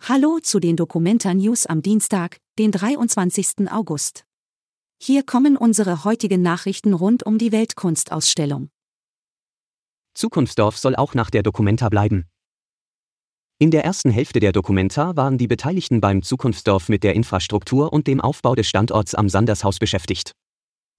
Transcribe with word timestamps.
Hallo 0.00 0.38
zu 0.40 0.58
den 0.58 0.76
Documenta 0.76 1.34
News 1.34 1.66
am 1.66 1.82
Dienstag, 1.82 2.38
den 2.58 2.72
23. 2.72 3.70
August. 3.70 4.24
Hier 4.98 5.22
kommen 5.22 5.56
unsere 5.56 6.04
heutigen 6.04 6.40
Nachrichten 6.40 6.94
rund 6.94 7.26
um 7.26 7.36
die 7.36 7.52
Weltkunstausstellung. 7.52 8.70
Zukunftsdorf 10.14 10.78
soll 10.78 10.96
auch 10.96 11.12
nach 11.12 11.28
der 11.28 11.42
Documenta 11.42 11.90
bleiben. 11.90 12.24
In 13.58 13.70
der 13.70 13.84
ersten 13.84 14.10
Hälfte 14.10 14.40
der 14.40 14.52
Documenta 14.52 15.14
waren 15.16 15.36
die 15.36 15.46
Beteiligten 15.46 16.00
beim 16.00 16.22
Zukunftsdorf 16.22 16.88
mit 16.88 17.04
der 17.04 17.14
Infrastruktur 17.14 17.92
und 17.92 18.06
dem 18.06 18.22
Aufbau 18.22 18.54
des 18.54 18.66
Standorts 18.66 19.14
am 19.14 19.28
Sandershaus 19.28 19.78
beschäftigt. 19.78 20.32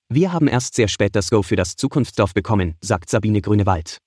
Wir 0.10 0.34
haben 0.34 0.48
erst 0.48 0.76
sehr 0.76 0.88
spät 0.88 1.16
das 1.16 1.32
Go 1.32 1.42
für 1.42 1.56
das 1.56 1.76
Zukunftsdorf 1.78 2.36
bekommen, 2.36 2.76
sagt 2.82 3.10
Sabine 3.10 3.42
Grünewald. 3.42 3.98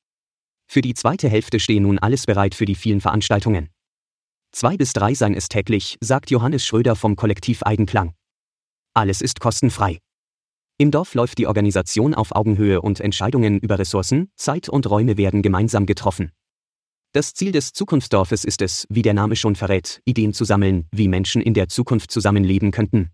Für 0.70 0.80
die 0.80 0.94
zweite 0.94 1.28
Hälfte 1.28 1.58
stehe 1.58 1.80
nun 1.80 1.98
alles 1.98 2.24
bereit 2.24 2.54
für 2.54 2.66
die 2.66 2.76
vielen 2.76 3.00
Veranstaltungen. 3.00 3.71
Zwei 4.52 4.76
bis 4.76 4.92
drei 4.92 5.14
seien 5.14 5.34
es 5.34 5.48
täglich, 5.48 5.96
sagt 6.00 6.30
Johannes 6.30 6.64
Schröder 6.64 6.94
vom 6.94 7.16
Kollektiv 7.16 7.62
Eigenklang. 7.62 8.14
Alles 8.94 9.22
ist 9.22 9.40
kostenfrei. 9.40 9.98
Im 10.78 10.90
Dorf 10.90 11.14
läuft 11.14 11.38
die 11.38 11.46
Organisation 11.46 12.14
auf 12.14 12.34
Augenhöhe 12.34 12.82
und 12.82 13.00
Entscheidungen 13.00 13.58
über 13.58 13.78
Ressourcen, 13.78 14.30
Zeit 14.36 14.68
und 14.68 14.88
Räume 14.88 15.16
werden 15.16 15.40
gemeinsam 15.40 15.86
getroffen. 15.86 16.32
Das 17.12 17.34
Ziel 17.34 17.52
des 17.52 17.72
Zukunftsdorfes 17.72 18.44
ist 18.44 18.62
es, 18.62 18.86
wie 18.90 19.02
der 19.02 19.14
Name 19.14 19.36
schon 19.36 19.54
verrät, 19.54 20.00
Ideen 20.04 20.32
zu 20.32 20.44
sammeln, 20.44 20.86
wie 20.92 21.08
Menschen 21.08 21.42
in 21.42 21.54
der 21.54 21.68
Zukunft 21.68 22.10
zusammenleben 22.10 22.70
könnten. 22.70 23.10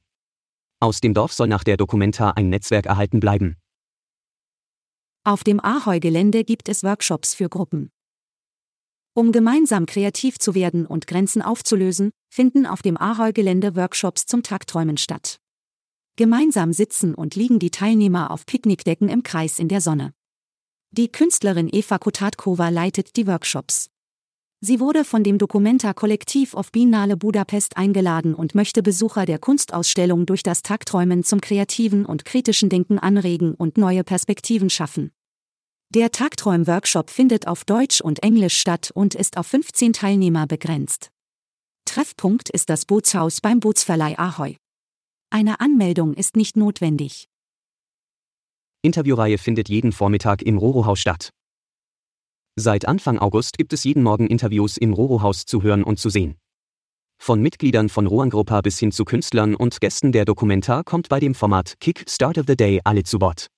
Aus 0.80 1.00
dem 1.00 1.14
Dorf 1.14 1.32
soll 1.32 1.48
nach 1.48 1.64
der 1.64 1.76
Dokumenta 1.76 2.30
ein 2.30 2.48
Netzwerk 2.48 2.86
erhalten 2.86 3.20
bleiben. 3.20 3.56
Auf 5.24 5.44
dem 5.44 5.60
Ahoi-Gelände 5.62 6.44
gibt 6.44 6.68
es 6.68 6.84
Workshops 6.84 7.34
für 7.34 7.48
Gruppen. 7.48 7.90
Um 9.18 9.32
gemeinsam 9.32 9.84
kreativ 9.84 10.38
zu 10.38 10.54
werden 10.54 10.86
und 10.86 11.08
Grenzen 11.08 11.42
aufzulösen, 11.42 12.12
finden 12.32 12.66
auf 12.66 12.82
dem 12.82 12.96
Ahoi-Gelände 12.96 13.74
Workshops 13.74 14.26
zum 14.26 14.44
Tagträumen 14.44 14.96
statt. 14.96 15.40
Gemeinsam 16.14 16.72
sitzen 16.72 17.16
und 17.16 17.34
liegen 17.34 17.58
die 17.58 17.72
Teilnehmer 17.72 18.30
auf 18.30 18.46
Picknickdecken 18.46 19.08
im 19.08 19.24
Kreis 19.24 19.58
in 19.58 19.66
der 19.66 19.80
Sonne. 19.80 20.12
Die 20.92 21.10
Künstlerin 21.10 21.68
Eva 21.68 21.98
Kotatkova 21.98 22.68
leitet 22.68 23.16
die 23.16 23.26
Workshops. 23.26 23.90
Sie 24.60 24.78
wurde 24.78 25.04
von 25.04 25.24
dem 25.24 25.38
Documenta-Kollektiv 25.38 26.54
auf 26.54 26.70
Biennale 26.70 27.16
Budapest 27.16 27.76
eingeladen 27.76 28.36
und 28.36 28.54
möchte 28.54 28.84
Besucher 28.84 29.26
der 29.26 29.40
Kunstausstellung 29.40 30.26
durch 30.26 30.44
das 30.44 30.62
Tagträumen 30.62 31.24
zum 31.24 31.40
kreativen 31.40 32.06
und 32.06 32.24
kritischen 32.24 32.68
Denken 32.68 33.00
anregen 33.00 33.54
und 33.54 33.78
neue 33.78 34.04
Perspektiven 34.04 34.70
schaffen. 34.70 35.10
Der 35.94 36.10
Tagträum-Workshop 36.12 37.08
findet 37.08 37.46
auf 37.46 37.64
Deutsch 37.64 38.02
und 38.02 38.22
Englisch 38.22 38.58
statt 38.58 38.90
und 38.94 39.14
ist 39.14 39.38
auf 39.38 39.46
15 39.46 39.94
Teilnehmer 39.94 40.46
begrenzt. 40.46 41.08
Treffpunkt 41.86 42.50
ist 42.50 42.68
das 42.68 42.84
Bootshaus 42.84 43.40
beim 43.40 43.60
Bootsverleih 43.60 44.18
Ahoi. 44.18 44.56
Eine 45.30 45.60
Anmeldung 45.60 46.12
ist 46.12 46.36
nicht 46.36 46.58
notwendig. 46.58 47.26
Interviewreihe 48.82 49.38
findet 49.38 49.70
jeden 49.70 49.92
Vormittag 49.92 50.42
im 50.42 50.58
Roro-Haus 50.58 51.00
statt. 51.00 51.30
Seit 52.56 52.86
Anfang 52.86 53.18
August 53.18 53.56
gibt 53.56 53.72
es 53.72 53.84
jeden 53.84 54.02
Morgen 54.02 54.26
Interviews 54.26 54.76
im 54.76 54.92
Roro-Haus 54.92 55.46
zu 55.46 55.62
hören 55.62 55.84
und 55.84 55.98
zu 55.98 56.10
sehen. 56.10 56.36
Von 57.18 57.40
Mitgliedern 57.40 57.88
von 57.88 58.06
Rohan-Gruppa 58.06 58.60
bis 58.60 58.78
hin 58.78 58.92
zu 58.92 59.06
Künstlern 59.06 59.54
und 59.54 59.80
Gästen 59.80 60.12
der 60.12 60.26
Dokumenta 60.26 60.82
kommt 60.82 61.08
bei 61.08 61.18
dem 61.18 61.34
Format 61.34 61.80
Kick 61.80 62.04
Start 62.10 62.36
of 62.36 62.44
the 62.46 62.56
Day 62.56 62.82
alle 62.84 63.04
zu 63.04 63.22
Wort. 63.22 63.48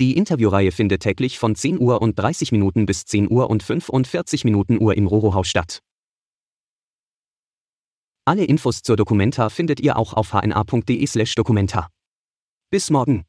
Die 0.00 0.16
Interviewreihe 0.16 0.72
findet 0.72 1.02
täglich 1.02 1.38
von 1.38 1.54
10 1.54 1.78
Uhr 1.78 2.00
und 2.00 2.18
30 2.18 2.52
Minuten 2.52 2.86
bis 2.86 3.04
10 3.04 3.30
Uhr 3.30 3.50
und 3.50 3.62
45 3.62 4.44
Minuten 4.44 4.80
Uhr 4.80 4.96
im 4.96 5.06
Roro-Haus 5.06 5.48
statt. 5.48 5.80
Alle 8.24 8.44
Infos 8.44 8.82
zur 8.82 8.96
Dokumenta 8.96 9.48
findet 9.48 9.80
ihr 9.80 9.96
auch 9.96 10.14
auf 10.14 10.32
hna.de/dokumenta. 10.32 11.88
Bis 12.70 12.88
morgen. 12.88 13.24